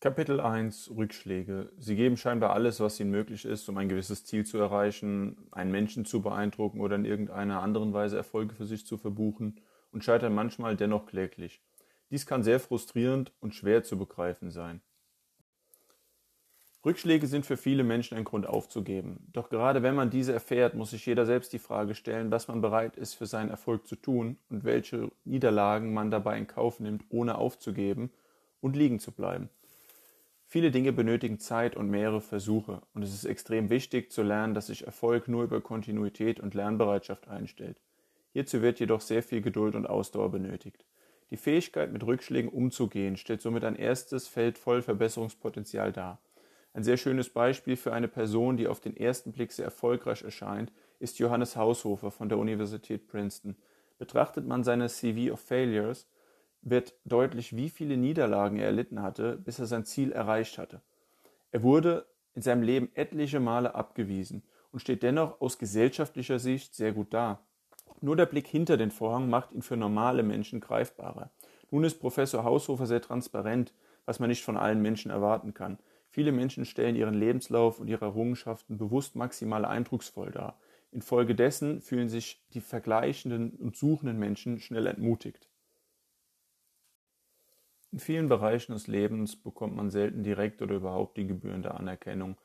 Kapitel 0.00 0.38
1 0.38 0.92
Rückschläge. 0.96 1.72
Sie 1.76 1.96
geben 1.96 2.16
scheinbar 2.16 2.52
alles, 2.52 2.78
was 2.78 3.00
ihnen 3.00 3.10
möglich 3.10 3.44
ist, 3.44 3.68
um 3.68 3.76
ein 3.78 3.88
gewisses 3.88 4.24
Ziel 4.24 4.46
zu 4.46 4.56
erreichen, 4.56 5.48
einen 5.50 5.72
Menschen 5.72 6.04
zu 6.04 6.22
beeindrucken 6.22 6.80
oder 6.80 6.94
in 6.94 7.04
irgendeiner 7.04 7.60
anderen 7.62 7.92
Weise 7.92 8.16
Erfolge 8.16 8.54
für 8.54 8.64
sich 8.64 8.86
zu 8.86 8.96
verbuchen 8.96 9.60
und 9.90 10.04
scheitern 10.04 10.36
manchmal 10.36 10.76
dennoch 10.76 11.06
kläglich. 11.06 11.60
Dies 12.10 12.26
kann 12.26 12.44
sehr 12.44 12.60
frustrierend 12.60 13.32
und 13.40 13.56
schwer 13.56 13.82
zu 13.82 13.98
begreifen 13.98 14.52
sein. 14.52 14.82
Rückschläge 16.84 17.26
sind 17.26 17.44
für 17.44 17.56
viele 17.56 17.82
Menschen 17.82 18.16
ein 18.16 18.24
Grund 18.24 18.46
aufzugeben. 18.46 19.26
Doch 19.32 19.50
gerade 19.50 19.82
wenn 19.82 19.96
man 19.96 20.10
diese 20.10 20.32
erfährt, 20.32 20.74
muss 20.74 20.90
sich 20.90 21.04
jeder 21.06 21.26
selbst 21.26 21.52
die 21.52 21.58
Frage 21.58 21.96
stellen, 21.96 22.30
was 22.30 22.46
man 22.46 22.60
bereit 22.60 22.94
ist 22.96 23.14
für 23.14 23.26
seinen 23.26 23.50
Erfolg 23.50 23.88
zu 23.88 23.96
tun 23.96 24.38
und 24.48 24.62
welche 24.62 25.10
Niederlagen 25.24 25.92
man 25.92 26.12
dabei 26.12 26.38
in 26.38 26.46
Kauf 26.46 26.78
nimmt, 26.78 27.02
ohne 27.08 27.36
aufzugeben 27.36 28.12
und 28.60 28.76
liegen 28.76 29.00
zu 29.00 29.10
bleiben. 29.10 29.50
Viele 30.50 30.70
Dinge 30.70 30.94
benötigen 30.94 31.38
Zeit 31.38 31.76
und 31.76 31.90
mehrere 31.90 32.22
Versuche 32.22 32.80
und 32.94 33.02
es 33.02 33.12
ist 33.12 33.26
extrem 33.26 33.68
wichtig 33.68 34.10
zu 34.10 34.22
lernen, 34.22 34.54
dass 34.54 34.68
sich 34.68 34.86
Erfolg 34.86 35.28
nur 35.28 35.44
über 35.44 35.60
Kontinuität 35.60 36.40
und 36.40 36.54
Lernbereitschaft 36.54 37.28
einstellt. 37.28 37.82
Hierzu 38.32 38.62
wird 38.62 38.80
jedoch 38.80 39.02
sehr 39.02 39.22
viel 39.22 39.42
Geduld 39.42 39.74
und 39.74 39.86
Ausdauer 39.86 40.30
benötigt. 40.30 40.86
Die 41.28 41.36
Fähigkeit, 41.36 41.92
mit 41.92 42.02
Rückschlägen 42.02 42.50
umzugehen, 42.50 43.18
stellt 43.18 43.42
somit 43.42 43.62
ein 43.62 43.76
erstes 43.76 44.26
Feld 44.26 44.56
voll 44.56 44.80
Verbesserungspotenzial 44.80 45.92
dar. 45.92 46.18
Ein 46.72 46.82
sehr 46.82 46.96
schönes 46.96 47.28
Beispiel 47.28 47.76
für 47.76 47.92
eine 47.92 48.08
Person, 48.08 48.56
die 48.56 48.68
auf 48.68 48.80
den 48.80 48.96
ersten 48.96 49.32
Blick 49.32 49.52
sehr 49.52 49.66
erfolgreich 49.66 50.22
erscheint, 50.22 50.72
ist 50.98 51.18
Johannes 51.18 51.56
Haushofer 51.56 52.10
von 52.10 52.30
der 52.30 52.38
Universität 52.38 53.06
Princeton. 53.06 53.54
Betrachtet 53.98 54.46
man 54.46 54.64
seine 54.64 54.88
CV 54.88 55.30
of 55.30 55.40
Failures, 55.40 56.06
wird 56.62 56.94
deutlich, 57.04 57.56
wie 57.56 57.70
viele 57.70 57.96
Niederlagen 57.96 58.58
er 58.58 58.66
erlitten 58.66 59.02
hatte, 59.02 59.36
bis 59.36 59.58
er 59.58 59.66
sein 59.66 59.84
Ziel 59.84 60.12
erreicht 60.12 60.58
hatte. 60.58 60.82
Er 61.50 61.62
wurde 61.62 62.06
in 62.34 62.42
seinem 62.42 62.62
Leben 62.62 62.90
etliche 62.94 63.40
Male 63.40 63.74
abgewiesen 63.74 64.42
und 64.70 64.80
steht 64.80 65.02
dennoch 65.02 65.40
aus 65.40 65.58
gesellschaftlicher 65.58 66.38
Sicht 66.38 66.74
sehr 66.74 66.92
gut 66.92 67.14
da. 67.14 67.40
Nur 68.00 68.16
der 68.16 68.26
Blick 68.26 68.46
hinter 68.46 68.76
den 68.76 68.90
Vorhang 68.90 69.28
macht 69.28 69.52
ihn 69.52 69.62
für 69.62 69.76
normale 69.76 70.22
Menschen 70.22 70.60
greifbarer. 70.60 71.30
Nun 71.70 71.84
ist 71.84 72.00
Professor 72.00 72.44
Haushofer 72.44 72.86
sehr 72.86 73.02
transparent, 73.02 73.72
was 74.06 74.20
man 74.20 74.28
nicht 74.28 74.44
von 74.44 74.56
allen 74.56 74.80
Menschen 74.80 75.10
erwarten 75.10 75.54
kann. 75.54 75.78
Viele 76.10 76.32
Menschen 76.32 76.64
stellen 76.64 76.96
ihren 76.96 77.14
Lebenslauf 77.14 77.80
und 77.80 77.88
ihre 77.88 78.06
Errungenschaften 78.06 78.78
bewusst 78.78 79.16
maximal 79.16 79.64
eindrucksvoll 79.64 80.30
dar. 80.30 80.58
Infolgedessen 80.90 81.82
fühlen 81.82 82.08
sich 82.08 82.42
die 82.54 82.60
vergleichenden 82.60 83.50
und 83.50 83.76
suchenden 83.76 84.18
Menschen 84.18 84.60
schnell 84.60 84.86
entmutigt. 84.86 85.47
In 87.90 87.98
vielen 87.98 88.28
Bereichen 88.28 88.72
des 88.72 88.86
Lebens 88.86 89.34
bekommt 89.34 89.74
man 89.74 89.90
selten 89.90 90.22
direkt 90.22 90.60
oder 90.60 90.76
überhaupt 90.76 91.16
die 91.16 91.26
gebührende 91.26 91.74
Anerkennung 91.74 92.36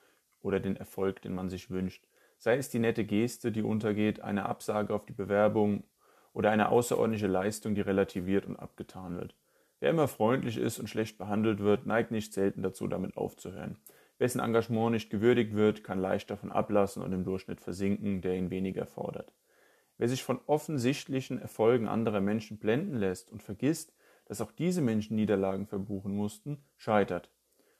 oder 0.41 0.59
den 0.59 0.77
Erfolg, 0.77 1.21
den 1.21 1.35
man 1.35 1.49
sich 1.49 1.69
wünscht. 1.69 2.05
Sei 2.37 2.55
es 2.55 2.69
die 2.69 2.79
nette 2.79 3.03
Geste, 3.03 3.51
die 3.51 3.61
untergeht, 3.61 4.21
eine 4.21 4.45
Absage 4.45 4.93
auf 4.93 5.05
die 5.05 5.13
Bewerbung 5.13 5.83
oder 6.33 6.51
eine 6.51 6.69
außerordentliche 6.69 7.27
Leistung, 7.27 7.75
die 7.75 7.81
relativiert 7.81 8.45
und 8.45 8.57
abgetan 8.57 9.17
wird. 9.17 9.35
Wer 9.79 9.89
immer 9.89 10.07
freundlich 10.07 10.57
ist 10.57 10.79
und 10.79 10.87
schlecht 10.87 11.17
behandelt 11.17 11.59
wird, 11.59 11.85
neigt 11.85 12.11
nicht 12.11 12.33
selten 12.33 12.63
dazu, 12.63 12.87
damit 12.87 13.17
aufzuhören. 13.17 13.77
Wessen 14.17 14.39
Engagement 14.39 14.91
nicht 14.91 15.09
gewürdigt 15.09 15.55
wird, 15.55 15.83
kann 15.83 15.99
leicht 15.99 16.29
davon 16.29 16.53
ablassen 16.53 17.03
und 17.03 17.11
im 17.11 17.25
Durchschnitt 17.25 17.59
versinken, 17.59 18.21
der 18.21 18.35
ihn 18.35 18.49
weniger 18.49 18.85
fordert. 18.85 19.33
Wer 19.97 20.07
sich 20.07 20.23
von 20.23 20.39
offensichtlichen 20.47 21.37
Erfolgen 21.37 21.89
anderer 21.89 22.21
Menschen 22.21 22.59
blenden 22.59 22.95
lässt 22.95 23.29
und 23.29 23.43
vergisst, 23.43 23.93
dass 24.25 24.41
auch 24.41 24.51
diese 24.51 24.81
Menschen 24.81 25.15
Niederlagen 25.15 25.67
verbuchen 25.67 26.15
mussten, 26.15 26.63
scheitert. 26.77 27.29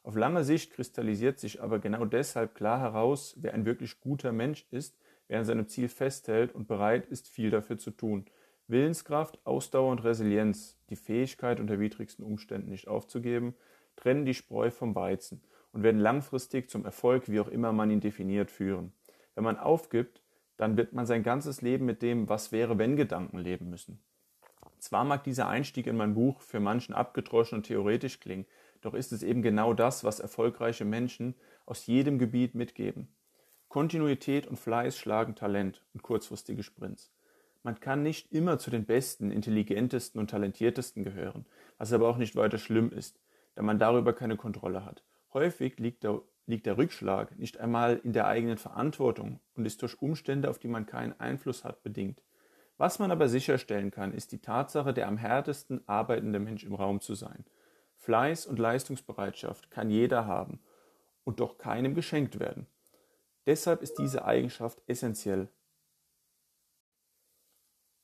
Auf 0.04 0.16
lange 0.16 0.44
Sicht 0.44 0.74
kristallisiert 0.74 1.40
sich 1.40 1.62
aber 1.62 1.80
genau 1.80 2.06
deshalb 2.06 2.56
klar 2.56 2.80
heraus, 2.80 3.36
wer 3.40 3.54
ein 3.54 3.66
wirklich 3.66 4.02
guter 4.02 4.34
Mensch 4.34 4.66
ist, 4.70 4.98
wer 5.28 5.40
an 5.40 5.46
seinem 5.46 5.68
Ziel 5.68 5.88
festhält 5.88 6.54
und 6.54 6.68
bereit 6.68 7.06
ist, 7.06 7.30
viel 7.30 7.50
dafür 7.50 7.78
zu 7.78 7.92
tun. 7.92 8.26
Willenskraft, 8.68 9.40
Ausdauer 9.46 9.92
und 9.92 10.04
Resilienz, 10.04 10.78
die 10.90 10.96
Fähigkeit, 10.96 11.60
unter 11.60 11.80
widrigsten 11.80 12.26
Umständen 12.26 12.70
nicht 12.70 12.88
aufzugeben, 12.88 13.56
trennen 13.96 14.26
die 14.26 14.34
Spreu 14.34 14.72
vom 14.72 14.96
Weizen 14.96 15.42
und 15.72 15.84
werden 15.84 16.00
langfristig 16.00 16.70
zum 16.70 16.86
Erfolg, 16.86 17.30
wie 17.30 17.40
auch 17.40 17.48
immer 17.48 17.72
man 17.72 17.90
ihn 17.90 18.00
definiert, 18.00 18.52
führen. 18.52 18.94
Wenn 19.36 19.44
man 19.44 19.58
aufgibt, 19.58 20.22
dann 20.58 20.78
wird 20.78 20.94
man 20.94 21.06
sein 21.06 21.24
ganzes 21.24 21.62
Leben 21.62 21.86
mit 21.86 22.02
dem 22.02 22.30
Was 22.30 22.52
wäre 22.52 22.78
wenn 22.78 22.96
Gedanken 22.96 23.40
leben 23.40 23.70
müssen. 23.70 24.04
Zwar 24.84 25.06
mag 25.06 25.24
dieser 25.24 25.48
Einstieg 25.48 25.88
in 25.88 25.96
mein 25.96 26.14
Buch 26.14 26.42
für 26.42 26.60
manchen 26.60 26.94
abgedroschen 26.94 27.60
und 27.60 27.64
theoretisch 27.64 28.20
klingen, 28.20 28.46
doch 28.82 28.94
ist 28.94 29.14
es 29.14 29.24
eben 29.24 29.42
genau 29.42 29.74
das, 29.74 30.04
was 30.04 30.20
erfolgreiche 30.20 30.84
Menschen 30.84 31.36
aus 31.66 31.88
jedem 31.88 32.20
Gebiet 32.20 32.54
mitgeben. 32.54 33.08
Kontinuität 33.70 34.46
und 34.46 34.60
Fleiß 34.60 34.98
schlagen 34.98 35.36
Talent 35.36 35.86
und 35.94 36.04
kurzfristige 36.04 36.64
Sprints. 36.64 37.14
Man 37.64 37.80
kann 37.80 38.04
nicht 38.04 38.34
immer 38.34 38.60
zu 38.60 38.72
den 38.72 38.84
Besten, 38.84 39.32
intelligentesten 39.32 40.20
und 40.20 40.32
talentiertesten 40.32 41.06
gehören, 41.06 41.46
was 41.78 41.94
aber 41.94 42.10
auch 42.10 42.18
nicht 42.18 42.36
weiter 42.36 42.58
schlimm 42.58 42.92
ist, 42.92 43.22
da 43.56 43.62
man 43.62 43.80
darüber 43.80 44.12
keine 44.12 44.36
Kontrolle 44.36 44.84
hat. 44.84 45.02
Häufig 45.34 45.80
liegt 45.80 46.04
der, 46.04 46.22
liegt 46.46 46.66
der 46.66 46.78
Rückschlag 46.78 47.40
nicht 47.40 47.58
einmal 47.58 48.02
in 48.04 48.12
der 48.12 48.28
eigenen 48.28 48.58
Verantwortung 48.58 49.40
und 49.56 49.66
ist 49.66 49.82
durch 49.82 50.02
Umstände, 50.02 50.50
auf 50.50 50.60
die 50.60 50.68
man 50.68 50.86
keinen 50.86 51.18
Einfluss 51.22 51.64
hat, 51.64 51.84
bedingt. 51.84 52.22
Was 52.84 53.00
man 53.00 53.12
aber 53.12 53.30
sicherstellen 53.30 53.92
kann, 53.92 54.14
ist 54.14 54.34
die 54.34 54.40
Tatsache, 54.40 54.94
der 54.94 55.08
am 55.08 55.16
härtesten 55.16 55.88
arbeitende 55.88 56.38
Mensch 56.38 56.66
im 56.66 56.76
Raum 56.76 57.00
zu 57.00 57.16
sein. 57.16 57.46
Fleiß 57.96 58.46
und 58.46 58.60
Leistungsbereitschaft 58.60 59.72
kann 59.72 59.90
jeder 59.90 60.26
haben 60.26 60.60
und 61.24 61.40
doch 61.40 61.58
keinem 61.58 61.96
geschenkt 61.96 62.42
werden. 62.42 62.68
Deshalb 63.46 63.84
ist 63.84 64.00
diese 64.00 64.26
Eigenschaft 64.26 64.82
essentiell. 64.86 65.48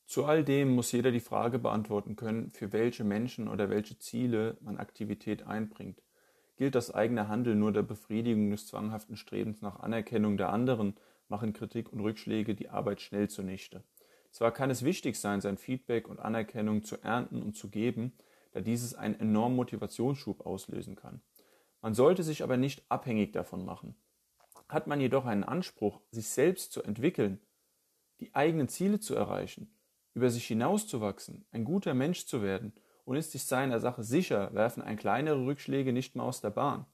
Zu 0.05 0.23
all 0.23 0.45
dem 0.45 0.69
muss 0.69 0.93
jeder 0.93 1.11
die 1.11 1.19
Frage 1.19 1.59
beantworten 1.59 2.15
können, 2.15 2.49
für 2.49 2.71
welche 2.71 3.03
Menschen 3.03 3.49
oder 3.49 3.69
welche 3.69 3.99
Ziele 3.99 4.55
man 4.61 4.77
Aktivität 4.77 5.45
einbringt. 5.45 6.01
Gilt 6.55 6.75
das 6.75 6.89
eigene 6.89 7.27
Handeln 7.27 7.59
nur 7.59 7.73
der 7.73 7.83
Befriedigung 7.83 8.49
des 8.49 8.67
zwanghaften 8.67 9.17
Strebens 9.17 9.61
nach 9.61 9.81
Anerkennung 9.81 10.37
der 10.37 10.53
anderen, 10.53 10.95
machen 11.27 11.51
Kritik 11.51 11.91
und 11.91 11.99
Rückschläge 11.99 12.55
die 12.55 12.69
Arbeit 12.69 13.01
schnell 13.01 13.29
zunichte. 13.29 13.83
Zwar 14.31 14.51
kann 14.51 14.69
es 14.69 14.83
wichtig 14.83 15.19
sein, 15.19 15.41
sein 15.41 15.57
Feedback 15.57 16.07
und 16.07 16.19
Anerkennung 16.19 16.83
zu 16.83 17.01
ernten 17.01 17.41
und 17.41 17.55
zu 17.55 17.69
geben, 17.69 18.13
da 18.51 18.61
dieses 18.61 18.95
einen 18.95 19.19
enormen 19.19 19.55
Motivationsschub 19.55 20.45
auslösen 20.45 20.95
kann. 20.95 21.21
Man 21.81 21.93
sollte 21.93 22.23
sich 22.23 22.43
aber 22.43 22.57
nicht 22.57 22.83
abhängig 22.89 23.31
davon 23.31 23.65
machen. 23.65 23.95
Hat 24.67 24.87
man 24.87 25.01
jedoch 25.01 25.25
einen 25.25 25.43
Anspruch, 25.43 26.01
sich 26.11 26.29
selbst 26.29 26.71
zu 26.71 26.83
entwickeln, 26.83 27.39
die 28.19 28.35
eigenen 28.35 28.67
Ziele 28.67 28.99
zu 28.99 29.15
erreichen, 29.15 29.73
über 30.13 30.29
sich 30.29 30.45
hinauszuwachsen, 30.47 31.45
ein 31.51 31.63
guter 31.63 31.93
Mensch 31.93 32.25
zu 32.25 32.41
werden 32.41 32.73
und 33.05 33.15
ist 33.15 33.31
sich 33.31 33.45
seiner 33.45 33.79
Sache 33.79 34.03
sicher, 34.03 34.53
werfen 34.53 34.83
ein 34.83 34.97
kleinere 34.97 35.45
Rückschläge 35.45 35.93
nicht 35.93 36.15
mehr 36.15 36.25
aus 36.25 36.41
der 36.41 36.51
Bahn. 36.51 36.85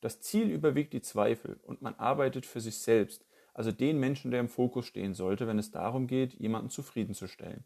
Das 0.00 0.20
Ziel 0.20 0.50
überwiegt 0.50 0.92
die 0.92 1.00
Zweifel 1.00 1.58
und 1.62 1.80
man 1.80 1.94
arbeitet 1.94 2.44
für 2.44 2.60
sich 2.60 2.78
selbst, 2.78 3.24
also 3.54 3.72
den 3.72 3.98
Menschen, 3.98 4.30
der 4.30 4.40
im 4.40 4.48
Fokus 4.48 4.86
stehen 4.86 5.14
sollte, 5.14 5.46
wenn 5.46 5.58
es 5.58 5.70
darum 5.70 6.06
geht, 6.06 6.34
jemanden 6.34 6.70
zufriedenzustellen. 6.70 7.64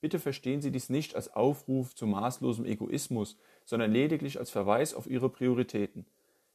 Bitte 0.00 0.18
verstehen 0.18 0.62
Sie 0.62 0.70
dies 0.70 0.88
nicht 0.88 1.14
als 1.14 1.34
Aufruf 1.34 1.94
zu 1.94 2.06
maßlosem 2.06 2.64
Egoismus, 2.64 3.36
sondern 3.66 3.92
lediglich 3.92 4.38
als 4.38 4.50
Verweis 4.50 4.94
auf 4.94 5.06
Ihre 5.06 5.28
Prioritäten. 5.28 6.06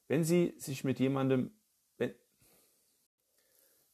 Wenn 0.07 0.23
Sie 0.23 0.55
sich 0.57 0.83
mit 0.83 0.99
jemandem, 0.99 1.51
wenn, 1.97 2.15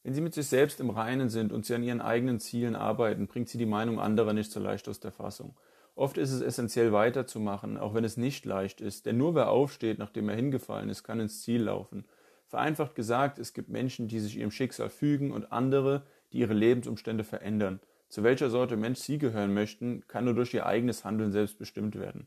wenn 0.02 0.14
Sie 0.14 0.22
mit 0.22 0.32
sich 0.32 0.46
selbst 0.46 0.80
im 0.80 0.88
Reinen 0.88 1.28
sind 1.28 1.52
und 1.52 1.66
Sie 1.66 1.74
an 1.74 1.82
Ihren 1.82 2.00
eigenen 2.00 2.40
Zielen 2.40 2.74
arbeiten, 2.74 3.26
bringt 3.26 3.50
Sie 3.50 3.58
die 3.58 3.66
Meinung 3.66 4.00
anderer 4.00 4.32
nicht 4.32 4.50
so 4.50 4.58
leicht 4.58 4.88
aus 4.88 5.00
der 5.00 5.12
Fassung. 5.12 5.54
Oft 5.94 6.16
ist 6.16 6.32
es 6.32 6.40
essentiell 6.40 6.92
weiterzumachen, 6.92 7.76
auch 7.76 7.92
wenn 7.92 8.04
es 8.04 8.16
nicht 8.16 8.46
leicht 8.46 8.80
ist, 8.80 9.04
denn 9.04 9.18
nur 9.18 9.34
wer 9.34 9.50
aufsteht, 9.50 9.98
nachdem 9.98 10.30
er 10.30 10.36
hingefallen 10.36 10.88
ist, 10.88 11.04
kann 11.04 11.20
ins 11.20 11.42
Ziel 11.42 11.64
laufen. 11.64 12.06
Vereinfacht 12.52 12.94
gesagt, 12.94 13.38
es 13.38 13.54
gibt 13.54 13.70
Menschen, 13.70 14.08
die 14.08 14.20
sich 14.20 14.36
ihrem 14.36 14.50
Schicksal 14.50 14.90
fügen 14.90 15.32
und 15.32 15.52
andere, 15.52 16.02
die 16.34 16.40
ihre 16.40 16.52
Lebensumstände 16.52 17.24
verändern. 17.24 17.80
Zu 18.10 18.24
welcher 18.24 18.50
Sorte 18.50 18.76
Mensch 18.76 18.98
Sie 18.98 19.16
gehören 19.16 19.54
möchten, 19.54 20.06
kann 20.06 20.26
nur 20.26 20.34
durch 20.34 20.52
Ihr 20.52 20.66
eigenes 20.66 21.02
Handeln 21.02 21.32
selbst 21.32 21.58
bestimmt 21.58 21.98
werden. 21.98 22.26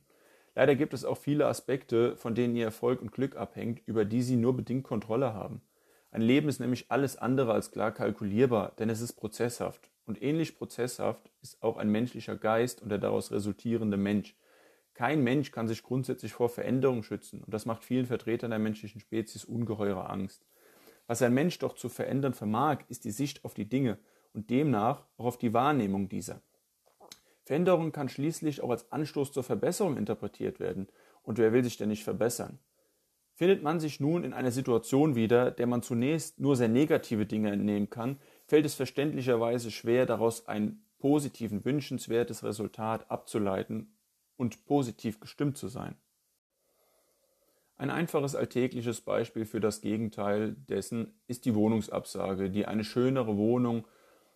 Leider 0.55 0.73
gibt 0.73 0.95
es 0.95 1.05
auch 1.05 1.19
viele 1.19 1.45
Aspekte, 1.45 2.17
von 2.17 2.33
denen 2.33 2.55
Ihr 2.55 2.65
Erfolg 2.65 3.03
und 3.03 3.11
Glück 3.11 3.35
abhängt, 3.35 3.83
über 3.85 4.03
die 4.03 4.23
Sie 4.23 4.35
nur 4.35 4.57
bedingt 4.57 4.83
Kontrolle 4.83 5.35
haben. 5.35 5.61
Ein 6.09 6.23
Leben 6.23 6.49
ist 6.49 6.59
nämlich 6.59 6.87
alles 6.89 7.17
andere 7.17 7.53
als 7.53 7.69
klar 7.69 7.91
kalkulierbar, 7.91 8.71
denn 8.79 8.89
es 8.89 9.01
ist 9.01 9.13
prozesshaft. 9.13 9.91
Und 10.07 10.23
ähnlich 10.23 10.57
prozesshaft 10.57 11.29
ist 11.43 11.61
auch 11.61 11.77
ein 11.77 11.91
menschlicher 11.91 12.35
Geist 12.35 12.81
und 12.81 12.89
der 12.89 12.97
daraus 12.97 13.31
resultierende 13.31 13.97
Mensch. 13.97 14.35
Kein 14.95 15.25
Mensch 15.25 15.51
kann 15.51 15.67
sich 15.67 15.83
grundsätzlich 15.83 16.31
vor 16.31 16.47
Veränderung 16.47 17.03
schützen 17.03 17.43
und 17.43 17.53
das 17.53 17.65
macht 17.65 17.83
vielen 17.83 18.05
Vertretern 18.05 18.51
der 18.51 18.59
menschlichen 18.59 19.01
Spezies 19.01 19.43
ungeheure 19.43 20.09
Angst. 20.09 20.45
Was 21.05 21.21
ein 21.21 21.33
Mensch 21.33 21.59
doch 21.59 21.75
zu 21.75 21.89
verändern 21.89 22.33
vermag, 22.33 22.79
ist 22.87 23.03
die 23.03 23.11
Sicht 23.11 23.43
auf 23.43 23.53
die 23.53 23.67
Dinge 23.67 23.99
und 24.33 24.49
demnach 24.49 25.05
auch 25.17 25.25
auf 25.25 25.37
die 25.37 25.53
Wahrnehmung 25.53 26.07
dieser. 26.07 26.41
Veränderung 27.43 27.91
kann 27.91 28.07
schließlich 28.07 28.61
auch 28.61 28.69
als 28.69 28.89
Anstoß 28.91 29.33
zur 29.33 29.43
Verbesserung 29.43 29.97
interpretiert 29.97 30.61
werden 30.61 30.87
und 31.23 31.37
wer 31.39 31.51
will 31.51 31.63
sich 31.63 31.75
denn 31.75 31.89
nicht 31.89 32.05
verbessern? 32.05 32.59
Findet 33.33 33.63
man 33.63 33.81
sich 33.81 33.99
nun 33.99 34.23
in 34.23 34.31
einer 34.31 34.51
Situation 34.51 35.15
wieder, 35.15 35.51
der 35.51 35.67
man 35.67 35.83
zunächst 35.83 36.39
nur 36.39 36.55
sehr 36.55 36.69
negative 36.69 37.25
Dinge 37.25 37.51
entnehmen 37.51 37.89
kann, 37.89 38.17
fällt 38.47 38.65
es 38.65 38.75
verständlicherweise 38.75 39.71
schwer, 39.71 40.05
daraus 40.05 40.47
ein 40.47 40.85
positiven, 40.99 41.65
wünschenswertes 41.65 42.45
Resultat 42.45 43.11
abzuleiten 43.11 43.94
und 44.37 44.65
positiv 44.65 45.19
gestimmt 45.19 45.57
zu 45.57 45.67
sein. 45.67 45.95
Ein 47.77 47.89
einfaches 47.89 48.35
alltägliches 48.35 49.01
Beispiel 49.01 49.45
für 49.45 49.59
das 49.59 49.81
Gegenteil 49.81 50.55
dessen 50.69 51.13
ist 51.27 51.43
die 51.43 51.55
Wohnungsabsage, 51.55 52.49
die 52.49 52.65
eine 52.65 52.85
schönere 52.85 53.35
Wohnung 53.35 53.85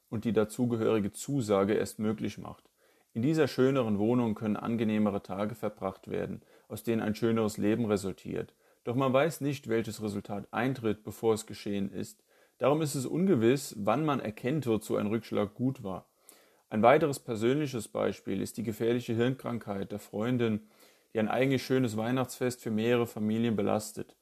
und 0.09 0.25
die 0.25 0.33
dazugehörige 0.33 1.13
Zusage 1.13 1.73
erst 1.73 1.99
möglich 1.99 2.37
macht. 2.37 2.69
In 3.13 3.21
dieser 3.21 3.47
schöneren 3.47 3.97
Wohnung 3.97 4.35
können 4.35 4.57
angenehmere 4.57 5.23
Tage 5.23 5.55
verbracht 5.55 6.09
werden, 6.09 6.41
aus 6.67 6.83
denen 6.83 7.01
ein 7.01 7.15
schöneres 7.15 7.57
Leben 7.57 7.85
resultiert. 7.85 8.53
Doch 8.83 8.95
man 8.95 9.13
weiß 9.13 9.41
nicht, 9.41 9.69
welches 9.69 10.01
Resultat 10.01 10.47
eintritt, 10.51 11.03
bevor 11.03 11.33
es 11.33 11.45
geschehen 11.45 11.91
ist. 11.91 12.21
Darum 12.57 12.81
ist 12.81 12.95
es 12.95 13.05
ungewiss, 13.05 13.73
wann 13.77 14.03
man 14.03 14.19
erkennt, 14.19 14.67
wozu 14.67 14.97
ein 14.97 15.07
Rückschlag 15.07 15.53
gut 15.53 15.81
war. 15.81 16.08
Ein 16.71 16.83
weiteres 16.83 17.19
persönliches 17.19 17.87
Beispiel 17.87 18.41
ist 18.41 18.57
die 18.57 18.63
gefährliche 18.63 19.13
Hirnkrankheit 19.13 19.91
der 19.91 19.99
Freundin, 19.99 20.61
die 21.13 21.19
ein 21.19 21.27
eigentlich 21.27 21.63
schönes 21.63 21.97
Weihnachtsfest 21.97 22.61
für 22.61 22.69
mehrere 22.69 23.07
Familien 23.07 23.55
belastet 23.55 24.15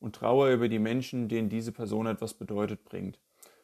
und 0.00 0.16
Trauer 0.16 0.48
über 0.48 0.68
die 0.68 0.80
Menschen, 0.80 1.28
denen 1.28 1.48
diese 1.48 1.70
Person 1.70 2.06
etwas 2.06 2.34
bedeutet, 2.34 2.84
bringt. 2.84 3.20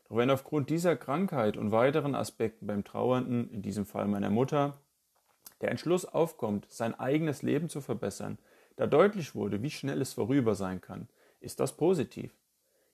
Doch 0.08 0.16
wenn 0.16 0.30
aufgrund 0.30 0.70
dieser 0.70 0.94
Krankheit 0.94 1.56
und 1.56 1.72
weiteren 1.72 2.14
Aspekten 2.14 2.68
beim 2.68 2.84
Trauernden, 2.84 3.50
in 3.50 3.62
diesem 3.62 3.84
Fall 3.84 4.06
meiner 4.06 4.30
Mutter, 4.30 4.78
der 5.60 5.72
Entschluss 5.72 6.04
aufkommt, 6.04 6.66
sein 6.70 6.94
eigenes 6.94 7.42
Leben 7.42 7.68
zu 7.68 7.80
verbessern, 7.80 8.38
da 8.76 8.86
deutlich 8.86 9.34
wurde, 9.34 9.62
wie 9.62 9.70
schnell 9.70 10.00
es 10.00 10.12
vorüber 10.12 10.54
sein 10.54 10.80
kann, 10.80 11.08
ist 11.40 11.58
das 11.58 11.76
positiv. 11.76 12.32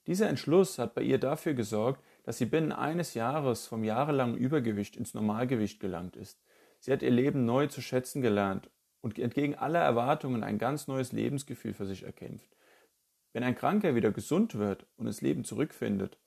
Dieser 0.07 0.29
Entschluss 0.31 0.79
hat 0.79 0.95
bei 0.95 1.03
ihr 1.03 1.19
dafür 1.19 1.53
gesorgt, 1.53 2.03
dass 2.25 2.39
sie 2.39 2.47
binnen 2.47 2.73
eines 2.73 3.15
Jahres 3.15 3.67
vom 3.67 3.85
jahrelangen 3.85 4.37
Übergewicht 4.37 4.97
ins 4.97 5.15
Normalgewicht 5.15 5.79
gelangt 5.79 6.17
ist. 6.17 6.43
Sie 6.81 6.93
hat 6.93 7.03
ihr 7.03 7.11
Leben 7.11 7.45
neu 7.45 7.67
zu 7.69 7.81
schätzen 7.81 8.23
gelernt 8.23 8.71
und 9.01 9.19
entgegen 9.19 9.55
aller 9.55 9.81
Erwartungen 9.81 10.43
ein 10.43 10.59
ganz 10.59 10.89
neues 10.89 11.13
Lebensgefühl 11.13 11.75
für 11.75 11.87
sich 11.87 12.03
erkämpft. 12.03 12.57
Wenn 13.33 13.45
ein 13.45 13.55
Kranker 13.55 13.95
wieder 13.95 14.11
gesund 14.11 14.57
wird 14.57 14.87
und 14.97 15.07
das 15.07 15.21
Leben 15.21 15.45
zurückfindet, 15.45 16.19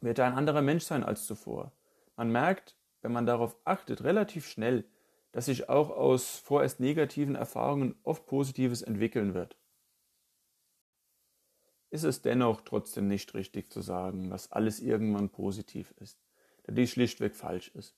wird 0.00 0.18
er 0.18 0.26
ein 0.26 0.34
anderer 0.34 0.62
Mensch 0.62 0.84
sein 0.84 1.04
als 1.04 1.26
zuvor. 1.26 1.72
Man 2.16 2.30
merkt, 2.30 2.76
wenn 3.02 3.12
man 3.12 3.26
darauf 3.26 3.56
achtet, 3.64 4.04
relativ 4.04 4.46
schnell, 4.46 4.84
dass 5.32 5.46
sich 5.46 5.68
auch 5.68 5.90
aus 5.90 6.38
vorerst 6.38 6.80
negativen 6.80 7.34
Erfahrungen 7.34 7.96
oft 8.02 8.26
Positives 8.26 8.82
entwickeln 8.82 9.34
wird. 9.34 9.56
Ist 11.92 12.04
es 12.04 12.22
dennoch 12.22 12.62
trotzdem 12.62 13.06
nicht 13.06 13.34
richtig 13.34 13.70
zu 13.70 13.82
sagen, 13.82 14.30
dass 14.30 14.50
alles 14.50 14.80
irgendwann 14.80 15.28
positiv 15.28 15.92
ist, 16.00 16.18
da 16.62 16.72
dies 16.72 16.90
schlichtweg 16.90 17.36
falsch 17.36 17.70
ist. 17.74 17.94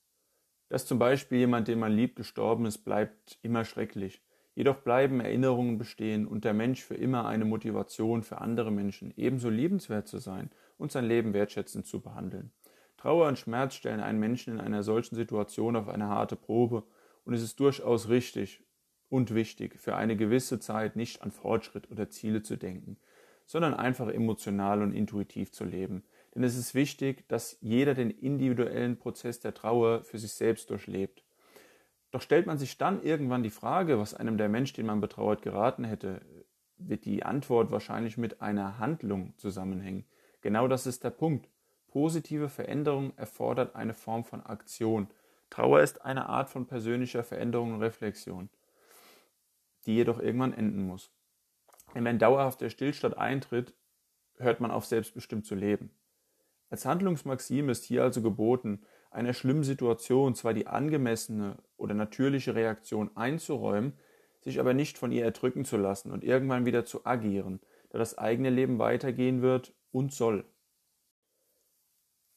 Dass 0.69 0.85
zum 0.85 0.99
Beispiel 0.99 1.39
jemand, 1.39 1.69
den 1.69 1.79
man 1.79 1.93
liebt, 1.93 2.17
gestorben 2.17 2.67
ist, 2.67 2.79
bleibt 2.79 3.39
immer 3.43 3.65
schrecklich. 3.65 4.21
Jedoch 4.57 4.79
bleiben 4.79 5.21
Erinnerungen 5.21 5.79
bestehen 5.79 6.27
und 6.27 6.45
der 6.45 6.55
Mensch 6.55 6.83
für 6.83 6.97
immer 6.97 7.27
eine 7.27 7.45
Motivation 7.45 8.25
für 8.25 8.41
andere 8.41 8.73
Menschen, 8.73 9.15
ebenso 9.17 9.49
liebenswert 9.49 10.09
zu 10.09 10.19
sein 10.19 10.51
und 10.77 10.91
sein 10.91 11.05
Leben 11.05 11.33
wertschätzend 11.33 11.87
zu 11.87 12.01
behandeln. 12.01 12.51
Trauer 12.97 13.29
und 13.29 13.39
Schmerz 13.39 13.77
stellen 13.77 14.01
einen 14.01 14.19
Menschen 14.19 14.55
in 14.55 14.61
einer 14.61 14.83
solchen 14.83 15.15
Situation 15.15 15.77
auf 15.77 15.89
eine 15.89 16.09
harte 16.09 16.35
Probe 16.35 16.83
und 17.25 17.35
es 17.35 17.43
ist 17.43 17.61
durchaus 17.61 18.09
richtig 18.09 18.61
und 19.09 19.33
wichtig, 19.37 19.79
für 19.79 19.95
eine 19.95 20.17
gewisse 20.17 20.59
Zeit 20.59 20.97
nicht 20.97 21.23
an 21.23 21.31
Fortschritt 21.31 21.93
oder 21.93 22.11
Ziele 22.11 22.43
zu 22.43 22.57
denken, 22.57 22.97
sondern 23.47 23.75
einfach 23.75 24.09
emotional 24.09 24.83
und 24.83 24.93
intuitiv 24.93 25.53
zu 25.53 25.65
leben. 25.65 26.05
Denn 26.35 26.43
es 26.43 26.57
ist 26.57 26.75
wichtig, 26.75 27.29
dass 27.29 27.59
jeder 27.61 27.95
den 27.95 28.11
individuellen 28.11 28.99
Prozess 28.99 29.41
der 29.41 29.55
Trauer 29.55 30.03
für 30.03 30.19
sich 30.19 30.33
selbst 30.33 30.71
durchlebt. 30.71 31.25
Doch 32.11 32.23
stellt 32.23 32.47
man 32.47 32.59
sich 32.59 32.79
dann 32.79 33.03
irgendwann 33.03 33.43
die 33.43 33.51
Frage, 33.51 33.99
was 33.99 34.15
einem 34.15 34.39
der 34.39 34.49
Mensch, 34.49 34.73
den 34.73 34.87
man 34.87 35.01
betrauert, 35.01 35.43
geraten 35.43 35.85
hätte, 35.85 36.21
wird 36.77 37.05
die 37.05 37.25
Antwort 37.25 37.71
wahrscheinlich 37.71 38.17
mit 38.17 38.41
einer 38.41 38.79
Handlung 38.79 39.35
zusammenhängen. 39.37 40.05
Genau 40.41 40.69
das 40.69 40.87
ist 40.87 41.05
der 41.05 41.11
Punkt. 41.11 41.49
Positive 41.89 42.49
Veränderung 42.49 43.17
erfordert 43.17 43.77
eine 43.77 43.95
Form 43.95 44.25
von 44.25 44.45
Aktion. 44.45 45.09
Trauer 45.51 45.81
ist 45.81 46.05
eine 46.05 46.29
Art 46.29 46.51
von 46.51 46.67
persönlicher 46.67 47.23
Veränderung 47.23 47.75
und 47.75 47.83
Reflexion, 47.83 48.51
die 49.87 49.95
jedoch 49.95 50.19
irgendwann 50.19 50.53
enden 50.53 50.87
muss. 50.87 51.13
Wenn 51.95 52.19
dauerhafter 52.19 52.71
Stillstand 52.71 53.17
eintritt, 53.17 53.75
hört 54.37 54.61
man 54.61 54.71
auf, 54.71 54.85
selbstbestimmt 54.85 55.47
zu 55.47 55.55
leben. 55.55 55.91
Als 56.71 56.87
Handlungsmaxime 56.87 57.71
ist 57.71 57.85
hier 57.85 58.03
also 58.03 58.21
geboten, 58.21 58.85
einer 59.11 59.33
schlimmen 59.33 59.63
Situation 59.63 60.35
zwar 60.35 60.55
die 60.55 60.67
angemessene 60.67 61.57
oder 61.77 61.95
natürliche 61.95 62.55
Reaktion 62.55 63.17
einzuräumen, 63.17 63.93
sich 64.41 64.59
aber 64.59 64.75
nicht 64.75 64.99
von 64.99 65.13
ihr 65.13 65.25
erdrücken 65.25 65.65
zu 65.65 65.77
lassen 65.77 66.11
und 66.11 66.25
irgendwann 66.25 66.67
wieder 66.67 66.85
zu 66.85 67.07
agieren, 67.07 67.61
da 67.91 67.99
das 67.99 68.19
eigene 68.19 68.51
Leben 68.51 68.79
weitergehen 68.79 69.41
wird 69.41 69.73
und 69.93 70.13
soll. 70.13 70.45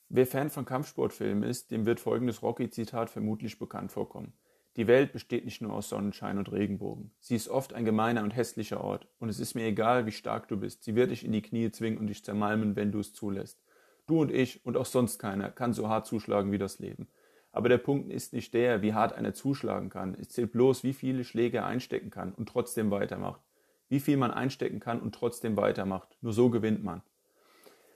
Wer 0.09 0.27
Fan 0.27 0.49
von 0.49 0.65
Kampfsportfilmen 0.65 1.43
ist, 1.43 1.71
dem 1.71 1.85
wird 1.85 1.99
folgendes 1.99 2.41
Rocky-Zitat 2.41 3.09
vermutlich 3.09 3.59
bekannt 3.59 3.91
vorkommen. 3.91 4.33
Die 4.77 4.85
Welt 4.85 5.11
besteht 5.11 5.43
nicht 5.43 5.59
nur 5.59 5.73
aus 5.73 5.89
Sonnenschein 5.89 6.37
und 6.37 6.51
Regenbogen. 6.51 7.09
Sie 7.19 7.35
ist 7.35 7.49
oft 7.49 7.73
ein 7.73 7.83
gemeiner 7.83 8.21
und 8.21 8.35
hässlicher 8.35 8.79
Ort. 8.79 9.07
Und 9.17 9.27
es 9.27 9.39
ist 9.39 9.55
mir 9.55 9.65
egal, 9.65 10.05
wie 10.05 10.11
stark 10.11 10.47
du 10.49 10.57
bist. 10.57 10.83
Sie 10.83 10.93
wird 10.93 11.09
dich 11.09 11.25
in 11.25 11.31
die 11.31 11.41
Knie 11.41 11.71
zwingen 11.71 11.97
und 11.97 12.05
dich 12.05 12.23
zermalmen, 12.23 12.75
wenn 12.75 12.91
du 12.91 12.99
es 12.99 13.11
zulässt. 13.11 13.59
Du 14.05 14.21
und 14.21 14.31
ich 14.31 14.63
und 14.67 14.77
auch 14.77 14.85
sonst 14.85 15.17
keiner 15.17 15.49
kann 15.49 15.73
so 15.73 15.89
hart 15.89 16.05
zuschlagen 16.05 16.51
wie 16.51 16.59
das 16.59 16.77
Leben. 16.77 17.07
Aber 17.51 17.69
der 17.69 17.79
Punkt 17.79 18.11
ist 18.11 18.33
nicht 18.33 18.53
der, 18.53 18.83
wie 18.83 18.93
hart 18.93 19.13
einer 19.13 19.33
zuschlagen 19.33 19.89
kann. 19.89 20.13
Es 20.13 20.29
zählt 20.29 20.51
bloß, 20.51 20.83
wie 20.83 20.93
viele 20.93 21.23
Schläge 21.23 21.57
er 21.57 21.65
einstecken 21.65 22.11
kann 22.11 22.31
und 22.33 22.47
trotzdem 22.47 22.91
weitermacht. 22.91 23.41
Wie 23.89 23.99
viel 23.99 24.17
man 24.17 24.29
einstecken 24.29 24.79
kann 24.79 25.01
und 25.01 25.15
trotzdem 25.15 25.57
weitermacht. 25.57 26.15
Nur 26.21 26.33
so 26.33 26.51
gewinnt 26.51 26.83
man. 26.83 27.01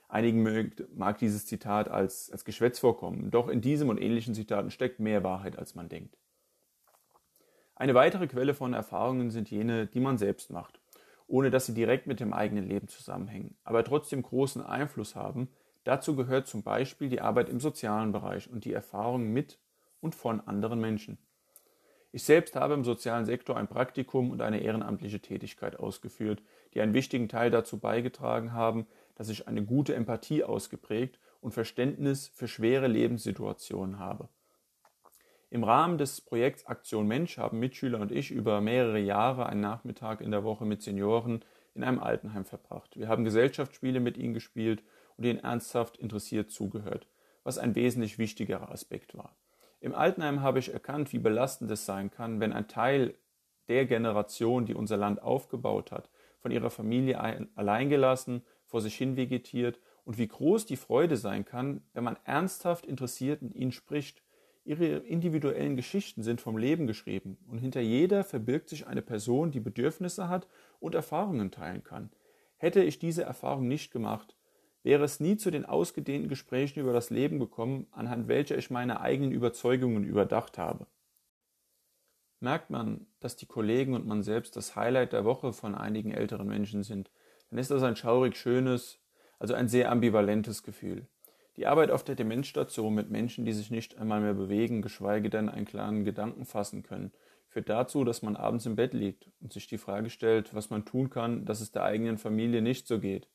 Einigen 0.08 0.72
mag 0.96 1.18
dieses 1.18 1.46
Zitat 1.46 1.88
als, 1.88 2.28
als 2.32 2.44
Geschwätz 2.44 2.80
vorkommen, 2.80 3.30
doch 3.30 3.48
in 3.48 3.60
diesem 3.60 3.88
und 3.88 4.00
ähnlichen 4.00 4.34
Zitaten 4.34 4.72
steckt 4.72 4.98
mehr 4.98 5.22
Wahrheit, 5.22 5.56
als 5.56 5.76
man 5.76 5.88
denkt. 5.88 6.18
Eine 7.82 7.94
weitere 7.94 8.28
Quelle 8.28 8.54
von 8.54 8.74
Erfahrungen 8.74 9.32
sind 9.32 9.50
jene, 9.50 9.88
die 9.88 9.98
man 9.98 10.16
selbst 10.16 10.52
macht, 10.52 10.78
ohne 11.26 11.50
dass 11.50 11.66
sie 11.66 11.74
direkt 11.74 12.06
mit 12.06 12.20
dem 12.20 12.32
eigenen 12.32 12.68
Leben 12.68 12.86
zusammenhängen, 12.86 13.56
aber 13.64 13.82
trotzdem 13.82 14.22
großen 14.22 14.62
Einfluss 14.64 15.16
haben. 15.16 15.48
Dazu 15.82 16.14
gehört 16.14 16.46
zum 16.46 16.62
Beispiel 16.62 17.08
die 17.08 17.20
Arbeit 17.20 17.48
im 17.48 17.58
sozialen 17.58 18.12
Bereich 18.12 18.48
und 18.48 18.64
die 18.64 18.72
Erfahrung 18.72 19.32
mit 19.32 19.58
und 20.00 20.14
von 20.14 20.40
anderen 20.42 20.80
Menschen. 20.80 21.18
Ich 22.12 22.22
selbst 22.22 22.54
habe 22.54 22.74
im 22.74 22.84
sozialen 22.84 23.24
Sektor 23.24 23.56
ein 23.56 23.66
Praktikum 23.66 24.30
und 24.30 24.42
eine 24.42 24.60
ehrenamtliche 24.60 25.18
Tätigkeit 25.18 25.76
ausgeführt, 25.76 26.40
die 26.74 26.82
einen 26.82 26.94
wichtigen 26.94 27.28
Teil 27.28 27.50
dazu 27.50 27.80
beigetragen 27.80 28.52
haben, 28.52 28.86
dass 29.16 29.28
ich 29.28 29.48
eine 29.48 29.64
gute 29.64 29.96
Empathie 29.96 30.44
ausgeprägt 30.44 31.18
und 31.40 31.50
Verständnis 31.50 32.28
für 32.28 32.46
schwere 32.46 32.86
Lebenssituationen 32.86 33.98
habe. 33.98 34.28
Im 35.52 35.64
Rahmen 35.64 35.98
des 35.98 36.22
Projekts 36.22 36.64
Aktion 36.64 37.06
Mensch 37.06 37.36
haben 37.36 37.58
Mitschüler 37.58 38.00
und 38.00 38.10
ich 38.10 38.30
über 38.30 38.62
mehrere 38.62 38.98
Jahre 38.98 39.44
einen 39.44 39.60
Nachmittag 39.60 40.22
in 40.22 40.30
der 40.30 40.44
Woche 40.44 40.64
mit 40.64 40.80
Senioren 40.80 41.44
in 41.74 41.84
einem 41.84 41.98
Altenheim 41.98 42.46
verbracht. 42.46 42.96
Wir 42.96 43.08
haben 43.08 43.22
Gesellschaftsspiele 43.22 44.00
mit 44.00 44.16
ihnen 44.16 44.32
gespielt 44.32 44.82
und 45.18 45.26
ihnen 45.26 45.40
ernsthaft 45.40 45.98
interessiert 45.98 46.50
zugehört, 46.50 47.06
was 47.44 47.58
ein 47.58 47.74
wesentlich 47.74 48.16
wichtigerer 48.16 48.72
Aspekt 48.72 49.14
war. 49.14 49.36
Im 49.80 49.94
Altenheim 49.94 50.40
habe 50.40 50.58
ich 50.58 50.72
erkannt, 50.72 51.12
wie 51.12 51.18
belastend 51.18 51.70
es 51.70 51.84
sein 51.84 52.10
kann, 52.10 52.40
wenn 52.40 52.54
ein 52.54 52.66
Teil 52.66 53.14
der 53.68 53.84
Generation, 53.84 54.64
die 54.64 54.74
unser 54.74 54.96
Land 54.96 55.20
aufgebaut 55.20 55.92
hat, 55.92 56.08
von 56.38 56.50
ihrer 56.50 56.70
Familie 56.70 57.20
alleingelassen 57.56 58.42
vor 58.64 58.80
sich 58.80 58.94
hin 58.94 59.18
vegetiert 59.18 59.78
und 60.06 60.16
wie 60.16 60.28
groß 60.28 60.64
die 60.64 60.78
Freude 60.78 61.18
sein 61.18 61.44
kann, 61.44 61.82
wenn 61.92 62.04
man 62.04 62.16
ernsthaft 62.24 62.86
interessiert 62.86 63.42
mit 63.42 63.54
ihnen 63.54 63.72
spricht. 63.72 64.22
Ihre 64.64 64.86
individuellen 64.98 65.74
Geschichten 65.74 66.22
sind 66.22 66.40
vom 66.40 66.56
Leben 66.56 66.86
geschrieben 66.86 67.36
und 67.48 67.58
hinter 67.58 67.80
jeder 67.80 68.22
verbirgt 68.22 68.68
sich 68.68 68.86
eine 68.86 69.02
Person, 69.02 69.50
die 69.50 69.60
Bedürfnisse 69.60 70.28
hat 70.28 70.46
und 70.78 70.94
Erfahrungen 70.94 71.50
teilen 71.50 71.82
kann. 71.82 72.10
Hätte 72.58 72.82
ich 72.82 73.00
diese 73.00 73.24
Erfahrung 73.24 73.66
nicht 73.66 73.92
gemacht, 73.92 74.36
wäre 74.84 75.02
es 75.04 75.18
nie 75.18 75.36
zu 75.36 75.50
den 75.50 75.64
ausgedehnten 75.64 76.28
Gesprächen 76.28 76.80
über 76.80 76.92
das 76.92 77.10
Leben 77.10 77.40
gekommen, 77.40 77.86
anhand 77.90 78.28
welcher 78.28 78.56
ich 78.56 78.70
meine 78.70 79.00
eigenen 79.00 79.32
Überzeugungen 79.32 80.04
überdacht 80.04 80.58
habe. 80.58 80.86
Merkt 82.38 82.70
man, 82.70 83.06
dass 83.20 83.36
die 83.36 83.46
Kollegen 83.46 83.94
und 83.94 84.06
man 84.06 84.22
selbst 84.22 84.56
das 84.56 84.74
Highlight 84.76 85.12
der 85.12 85.24
Woche 85.24 85.52
von 85.52 85.74
einigen 85.74 86.12
älteren 86.12 86.48
Menschen 86.48 86.82
sind, 86.82 87.10
dann 87.50 87.58
ist 87.58 87.70
das 87.70 87.82
ein 87.82 87.96
schaurig 87.96 88.36
schönes, 88.36 89.00
also 89.38 89.54
ein 89.54 89.68
sehr 89.68 89.90
ambivalentes 89.90 90.62
Gefühl. 90.62 91.06
Die 91.56 91.66
Arbeit 91.66 91.90
auf 91.90 92.02
der 92.02 92.14
Demenzstation 92.14 92.94
mit 92.94 93.10
Menschen, 93.10 93.44
die 93.44 93.52
sich 93.52 93.70
nicht 93.70 93.98
einmal 93.98 94.20
mehr 94.20 94.34
bewegen, 94.34 94.80
geschweige 94.80 95.28
denn 95.28 95.48
einen 95.48 95.66
klaren 95.66 96.04
Gedanken 96.04 96.46
fassen 96.46 96.82
können, 96.82 97.12
führt 97.48 97.68
dazu, 97.68 98.04
dass 98.04 98.22
man 98.22 98.36
abends 98.36 98.64
im 98.64 98.76
Bett 98.76 98.94
liegt 98.94 99.28
und 99.40 99.52
sich 99.52 99.66
die 99.66 99.76
Frage 99.76 100.08
stellt, 100.08 100.54
was 100.54 100.70
man 100.70 100.86
tun 100.86 101.10
kann, 101.10 101.44
dass 101.44 101.60
es 101.60 101.70
der 101.70 101.84
eigenen 101.84 102.16
Familie 102.16 102.62
nicht 102.62 102.86
so 102.86 102.98
geht. 102.98 103.28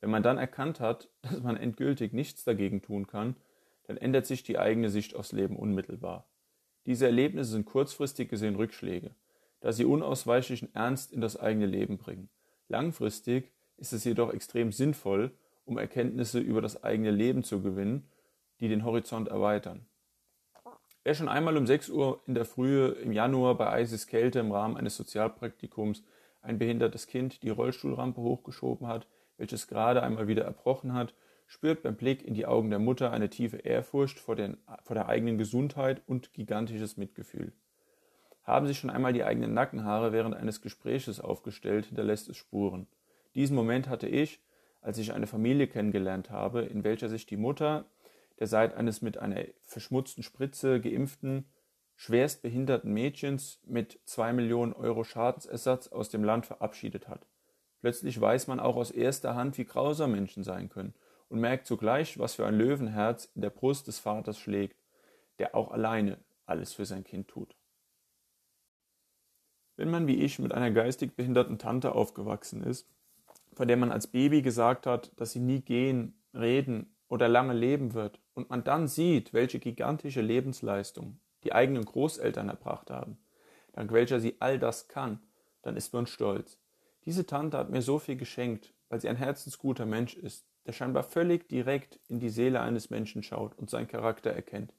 Wenn 0.00 0.10
man 0.10 0.22
dann 0.22 0.36
erkannt 0.36 0.80
hat, 0.80 1.08
dass 1.22 1.40
man 1.40 1.56
endgültig 1.56 2.12
nichts 2.12 2.44
dagegen 2.44 2.82
tun 2.82 3.06
kann, 3.06 3.36
dann 3.84 3.96
ändert 3.96 4.26
sich 4.26 4.42
die 4.42 4.58
eigene 4.58 4.90
Sicht 4.90 5.16
aufs 5.16 5.32
Leben 5.32 5.56
unmittelbar. 5.56 6.28
Diese 6.86 7.06
Erlebnisse 7.06 7.52
sind 7.52 7.64
kurzfristig 7.64 8.28
gesehen 8.28 8.56
Rückschläge, 8.56 9.14
da 9.60 9.72
sie 9.72 9.84
unausweichlichen 9.84 10.74
Ernst 10.74 11.12
in 11.12 11.20
das 11.20 11.38
eigene 11.38 11.66
Leben 11.66 11.98
bringen. 11.98 12.28
Langfristig 12.68 13.52
ist 13.78 13.92
es 13.92 14.04
jedoch 14.04 14.32
extrem 14.32 14.72
sinnvoll, 14.72 15.32
um 15.70 15.78
Erkenntnisse 15.78 16.40
über 16.40 16.60
das 16.60 16.82
eigene 16.82 17.12
Leben 17.12 17.44
zu 17.44 17.62
gewinnen, 17.62 18.08
die 18.58 18.68
den 18.68 18.84
Horizont 18.84 19.28
erweitern. 19.28 19.86
Wer 21.04 21.14
schon 21.14 21.28
einmal 21.28 21.56
um 21.56 21.66
6 21.66 21.88
Uhr 21.90 22.20
in 22.26 22.34
der 22.34 22.44
Frühe 22.44 22.88
im 22.88 23.12
Januar 23.12 23.56
bei 23.56 23.70
eises 23.70 24.06
Kälte 24.06 24.40
im 24.40 24.52
Rahmen 24.52 24.76
eines 24.76 24.96
Sozialpraktikums 24.96 26.02
ein 26.42 26.58
behindertes 26.58 27.06
Kind 27.06 27.42
die 27.42 27.50
Rollstuhlrampe 27.50 28.20
hochgeschoben 28.20 28.86
hat, 28.86 29.06
welches 29.38 29.68
gerade 29.68 30.02
einmal 30.02 30.28
wieder 30.28 30.44
erbrochen 30.44 30.92
hat, 30.92 31.14
spürt 31.46 31.82
beim 31.82 31.96
Blick 31.96 32.22
in 32.22 32.34
die 32.34 32.46
Augen 32.46 32.68
der 32.68 32.78
Mutter 32.78 33.12
eine 33.12 33.30
tiefe 33.30 33.58
Ehrfurcht 33.58 34.18
vor, 34.18 34.36
den, 34.36 34.58
vor 34.82 34.94
der 34.94 35.08
eigenen 35.08 35.38
Gesundheit 35.38 36.02
und 36.06 36.34
gigantisches 36.34 36.96
Mitgefühl. 36.96 37.52
Haben 38.42 38.66
sich 38.66 38.78
schon 38.78 38.90
einmal 38.90 39.12
die 39.12 39.24
eigenen 39.24 39.54
Nackenhaare 39.54 40.12
während 40.12 40.34
eines 40.34 40.60
Gespräches 40.60 41.20
aufgestellt, 41.20 41.86
hinterlässt 41.86 42.28
es 42.28 42.36
Spuren. 42.36 42.88
Diesen 43.34 43.54
Moment 43.54 43.88
hatte 43.88 44.08
ich, 44.08 44.42
als 44.80 44.98
ich 44.98 45.12
eine 45.12 45.26
Familie 45.26 45.66
kennengelernt 45.66 46.30
habe, 46.30 46.62
in 46.62 46.84
welcher 46.84 47.08
sich 47.08 47.26
die 47.26 47.36
Mutter 47.36 47.86
der 48.40 48.46
seit 48.46 48.74
eines 48.74 49.02
mit 49.02 49.18
einer 49.18 49.44
verschmutzten 49.62 50.22
Spritze 50.22 50.80
geimpften, 50.80 51.44
schwerst 51.94 52.40
behinderten 52.40 52.92
Mädchens 52.92 53.60
mit 53.66 54.00
zwei 54.06 54.32
Millionen 54.32 54.72
Euro 54.72 55.04
Schadensersatz 55.04 55.88
aus 55.88 56.08
dem 56.08 56.24
Land 56.24 56.46
verabschiedet 56.46 57.06
hat. 57.06 57.26
Plötzlich 57.82 58.18
weiß 58.18 58.46
man 58.46 58.58
auch 58.58 58.76
aus 58.76 58.90
erster 58.90 59.34
Hand, 59.34 59.58
wie 59.58 59.66
grausam 59.66 60.12
Menschen 60.12 60.42
sein 60.42 60.70
können 60.70 60.94
und 61.28 61.40
merkt 61.40 61.66
zugleich, 61.66 62.18
was 62.18 62.34
für 62.34 62.46
ein 62.46 62.56
Löwenherz 62.56 63.30
in 63.34 63.42
der 63.42 63.50
Brust 63.50 63.86
des 63.86 63.98
Vaters 63.98 64.38
schlägt, 64.38 64.82
der 65.38 65.54
auch 65.54 65.70
alleine 65.70 66.18
alles 66.46 66.72
für 66.72 66.86
sein 66.86 67.04
Kind 67.04 67.28
tut. 67.28 67.54
Wenn 69.76 69.90
man 69.90 70.06
wie 70.06 70.16
ich 70.16 70.38
mit 70.38 70.52
einer 70.52 70.70
geistig 70.70 71.14
behinderten 71.14 71.58
Tante 71.58 71.94
aufgewachsen 71.94 72.62
ist, 72.62 72.88
von 73.54 73.68
der 73.68 73.76
man 73.76 73.92
als 73.92 74.06
Baby 74.06 74.42
gesagt 74.42 74.86
hat, 74.86 75.12
dass 75.16 75.32
sie 75.32 75.40
nie 75.40 75.60
gehen, 75.60 76.20
reden 76.34 76.94
oder 77.08 77.28
lange 77.28 77.54
leben 77.54 77.94
wird, 77.94 78.20
und 78.34 78.48
man 78.50 78.64
dann 78.64 78.88
sieht, 78.88 79.34
welche 79.34 79.58
gigantische 79.58 80.22
Lebensleistung 80.22 81.20
die 81.44 81.52
eigenen 81.52 81.84
Großeltern 81.84 82.48
erbracht 82.48 82.90
haben, 82.90 83.18
dank 83.72 83.92
welcher 83.92 84.20
sie 84.20 84.36
all 84.40 84.58
das 84.58 84.88
kann, 84.88 85.20
dann 85.62 85.76
ist 85.76 85.92
man 85.92 86.06
stolz. 86.06 86.58
Diese 87.04 87.26
Tante 87.26 87.58
hat 87.58 87.70
mir 87.70 87.82
so 87.82 87.98
viel 87.98 88.16
geschenkt, 88.16 88.72
weil 88.88 89.00
sie 89.00 89.08
ein 89.08 89.16
herzensguter 89.16 89.86
Mensch 89.86 90.14
ist, 90.16 90.46
der 90.66 90.72
scheinbar 90.72 91.02
völlig 91.02 91.48
direkt 91.48 91.98
in 92.08 92.20
die 92.20 92.28
Seele 92.28 92.60
eines 92.60 92.90
Menschen 92.90 93.22
schaut 93.22 93.58
und 93.58 93.70
seinen 93.70 93.88
Charakter 93.88 94.30
erkennt. 94.30 94.74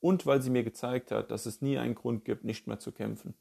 Und 0.00 0.26
weil 0.26 0.42
sie 0.42 0.50
mir 0.50 0.64
gezeigt 0.64 1.10
hat, 1.12 1.30
dass 1.30 1.46
es 1.46 1.62
nie 1.62 1.78
einen 1.78 1.94
Grund 1.94 2.24
gibt, 2.24 2.44
nicht 2.44 2.66
mehr 2.66 2.78
zu 2.78 2.92
kämpfen. 2.92 3.34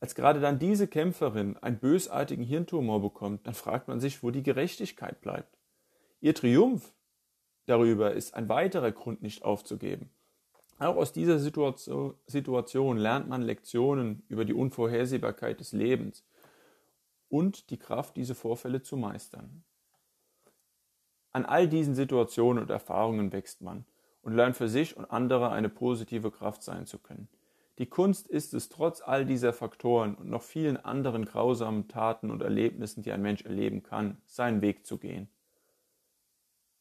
Als 0.00 0.14
gerade 0.14 0.40
dann 0.40 0.58
diese 0.58 0.86
Kämpferin 0.86 1.56
einen 1.56 1.78
bösartigen 1.78 2.44
Hirntumor 2.44 3.00
bekommt, 3.00 3.46
dann 3.46 3.54
fragt 3.54 3.88
man 3.88 4.00
sich, 4.00 4.22
wo 4.22 4.30
die 4.30 4.42
Gerechtigkeit 4.44 5.20
bleibt. 5.20 5.58
Ihr 6.20 6.34
Triumph 6.34 6.92
darüber 7.66 8.12
ist 8.12 8.34
ein 8.34 8.48
weiterer 8.48 8.92
Grund, 8.92 9.22
nicht 9.22 9.42
aufzugeben. 9.42 10.10
Auch 10.78 10.96
aus 10.96 11.12
dieser 11.12 11.40
Situation 11.40 12.96
lernt 12.96 13.28
man 13.28 13.42
Lektionen 13.42 14.22
über 14.28 14.44
die 14.44 14.54
Unvorhersehbarkeit 14.54 15.58
des 15.58 15.72
Lebens 15.72 16.24
und 17.28 17.70
die 17.70 17.78
Kraft, 17.78 18.16
diese 18.16 18.36
Vorfälle 18.36 18.82
zu 18.82 18.96
meistern. 18.96 19.64
An 21.32 21.44
all 21.44 21.68
diesen 21.68 21.94
Situationen 21.96 22.62
und 22.62 22.70
Erfahrungen 22.70 23.32
wächst 23.32 23.60
man 23.60 23.84
und 24.22 24.34
lernt 24.34 24.56
für 24.56 24.68
sich 24.68 24.96
und 24.96 25.04
andere 25.06 25.50
eine 25.50 25.68
positive 25.68 26.30
Kraft 26.30 26.62
sein 26.62 26.86
zu 26.86 26.98
können. 26.98 27.28
Die 27.78 27.86
Kunst 27.86 28.26
ist 28.26 28.54
es, 28.54 28.68
trotz 28.68 29.00
all 29.00 29.24
dieser 29.24 29.52
Faktoren 29.52 30.16
und 30.16 30.28
noch 30.28 30.42
vielen 30.42 30.76
anderen 30.76 31.24
grausamen 31.24 31.86
Taten 31.86 32.32
und 32.32 32.42
Erlebnissen, 32.42 33.04
die 33.04 33.12
ein 33.12 33.22
Mensch 33.22 33.42
erleben 33.42 33.84
kann, 33.84 34.20
seinen 34.26 34.62
Weg 34.62 34.84
zu 34.84 34.98
gehen. 34.98 35.28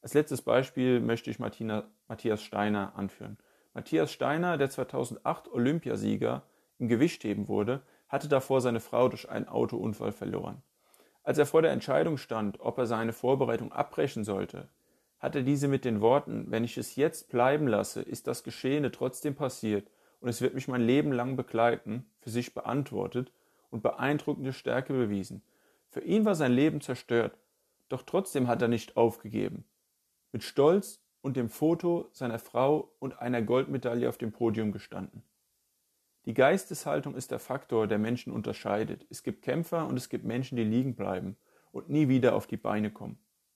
Als 0.02 0.16
letztes 0.16 0.42
Beispiel 0.42 1.00
möchte 1.00 1.30
ich 1.30 1.38
Martina, 1.38 1.84
Matthias 2.08 2.42
Steiner 2.42 2.96
anführen. 2.96 3.38
Matthias 3.76 4.12
Steiner, 4.12 4.58
der 4.58 4.72
2008 4.72 5.52
Olympiasieger 5.52 6.42
im 6.80 6.88
Gewichtheben 6.88 7.48
wurde, 7.48 7.84
hatte 8.08 8.28
davor 8.28 8.62
seine 8.62 8.80
Frau 8.80 9.08
durch 9.08 9.30
einen 9.30 9.48
Autounfall 9.48 10.12
verloren. 10.12 10.64
Als 11.22 11.38
er 11.38 11.46
vor 11.46 11.62
der 11.62 11.72
Entscheidung 11.72 12.18
stand, 12.18 12.60
ob 12.60 12.80
er 12.80 12.88
seine 12.88 13.14
Vorbereitung 13.14 13.72
abbrechen 13.72 14.24
sollte, 14.24 14.68
hat 15.20 15.36
er 15.36 15.44
diese 15.44 15.68
mit 15.68 15.86
den 15.86 16.02
Worten, 16.02 16.50
wenn 16.50 16.64
ich 16.64 16.78
es 16.78 16.96
jetzt 16.96 17.30
bleiben 17.30 17.68
lasse, 17.68 18.02
ist 18.02 18.26
das 18.26 18.44
Geschehene 18.44 18.92
trotzdem 18.92 19.36
passiert 19.36 19.92
und 20.20 20.30
es 20.30 20.42
wird 20.42 20.54
mich 20.54 20.68
mein 20.68 20.82
Leben 20.82 21.12
lang 21.12 21.36
begleiten, 21.36 22.06
für 22.22 22.30
sich 22.30 22.54
beantwortet 22.54 23.32
und 23.70 23.84
beeindruckende 23.84 24.54
Stärke 24.54 24.94
bewiesen. 24.94 25.42
Für 25.90 26.02
ihn 26.02 26.26
war 26.26 26.36
sein 26.36 26.52
Leben 26.52 26.82
zerstört, 26.82 27.38
doch 27.90 28.04
trotzdem 28.04 28.48
hat 28.48 28.62
er 28.62 28.68
nicht 28.68 28.98
aufgegeben 28.98 29.66
mit 30.32 30.44
Stolz 30.44 31.02
und 31.22 31.36
dem 31.36 31.50
Foto 31.50 32.10
seiner 32.12 32.40
Frau 32.40 32.92
und 33.00 33.20
einer 33.20 33.42
Goldmedaille 33.42 34.08
auf 34.08 34.18
dem 34.18 34.32
Podium 34.32 34.72
gestanden. 34.72 35.24
Die 36.26 36.34
Geisteshaltung 36.34 37.16
ist 37.16 37.32
der 37.32 37.40
Faktor, 37.40 37.88
der 37.88 37.98
Menschen 37.98 38.34
unterscheidet. 38.34 39.06
Es 39.10 39.24
gibt 39.24 39.42
Kämpfer 39.42 39.88
und 39.88 39.98
es 39.98 40.10
gibt 40.10 40.26
Menschen, 40.26 40.58
die 40.58 40.64
liegen 40.64 40.96
bleiben 40.96 41.38
und 41.72 41.90
nie 41.90 42.10
wieder 42.10 42.36
auf 42.36 42.48
die 42.48 42.58
Beine 42.58 42.92
kommen. 42.92 43.18